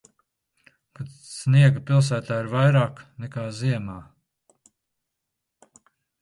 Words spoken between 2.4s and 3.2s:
ir vairāk